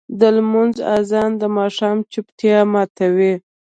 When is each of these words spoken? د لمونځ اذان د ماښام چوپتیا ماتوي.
د 0.19 0.21
لمونځ 0.35 0.75
اذان 0.97 1.31
د 1.41 1.43
ماښام 1.57 1.97
چوپتیا 2.11 2.57
ماتوي. 2.73 3.33